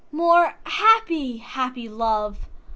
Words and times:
more 0.11 0.55
happy, 0.63 1.37
happy 1.37 1.87
love! 1.87 2.47